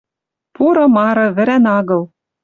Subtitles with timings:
[0.55, 2.03] «Пуры Мары, вӹрӓн агыл